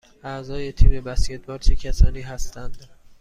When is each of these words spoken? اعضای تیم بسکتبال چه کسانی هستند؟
اعضای 0.23 0.71
تیم 0.71 1.01
بسکتبال 1.03 1.57
چه 1.57 1.75
کسانی 1.75 2.21
هستند؟ 2.21 2.87